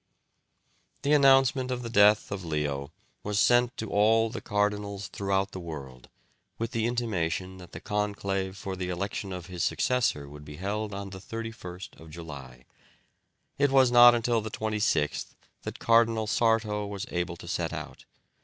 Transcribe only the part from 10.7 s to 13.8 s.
on the 31st of July. It